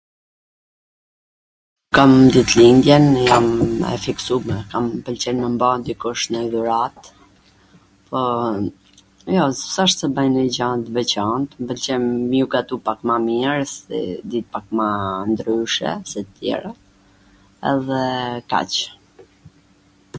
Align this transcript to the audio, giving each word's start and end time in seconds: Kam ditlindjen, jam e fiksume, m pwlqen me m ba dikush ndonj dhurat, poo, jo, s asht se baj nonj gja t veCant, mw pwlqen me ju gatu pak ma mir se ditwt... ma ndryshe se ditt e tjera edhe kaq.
Kam 1.95 2.13
ditlindjen, 2.35 3.03
jam 3.27 3.47
e 3.89 3.91
fiksume, 4.05 4.57
m 4.85 4.87
pwlqen 5.09 5.35
me 5.41 5.47
m 5.55 5.59
ba 5.63 5.69
dikush 5.89 6.23
ndonj 6.31 6.47
dhurat, 6.53 6.97
poo, 8.07 8.53
jo, 9.35 9.45
s 9.59 9.75
asht 9.85 9.97
se 10.05 10.11
baj 10.15 10.27
nonj 10.33 10.49
gja 10.57 10.69
t 10.87 10.97
veCant, 10.97 11.49
mw 11.61 11.67
pwlqen 11.73 12.03
me 12.29 12.37
ju 12.41 12.45
gatu 12.57 12.75
pak 12.89 12.99
ma 13.11 13.15
mir 13.29 13.57
se 13.75 13.99
ditwt... 14.37 14.67
ma 14.81 14.87
ndryshe 15.35 15.91
se 16.15 16.19
ditt 16.25 16.35
e 16.41 16.41
tjera 16.41 16.71
edhe 17.73 18.03
kaq. 18.55 18.73